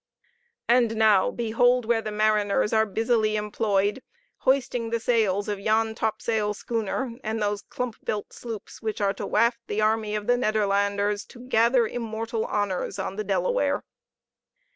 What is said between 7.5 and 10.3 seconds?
clump built sloops which are to waft the army of